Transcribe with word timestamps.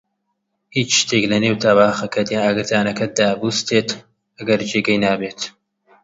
هیچ 0.75 0.89
شتێک 1.01 1.23
لەنێو 1.31 1.61
تەباخەکەت 1.63 2.27
یان 2.29 2.43
ئاگردانەکەت 2.45 3.11
دا 3.19 3.29
بووستێت، 3.39 3.89
ئەگەر 4.37 4.59
جێگەی 4.69 5.01
نابێت 5.05 5.39